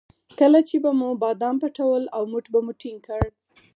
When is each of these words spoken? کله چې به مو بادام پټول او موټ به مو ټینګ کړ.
کله 0.39 0.59
چې 0.69 0.75
به 0.83 0.91
مو 0.99 1.09
بادام 1.23 1.55
پټول 1.63 2.03
او 2.15 2.21
موټ 2.31 2.45
به 2.53 2.59
مو 2.65 2.71
ټینګ 2.81 2.99
کړ. 3.07 3.23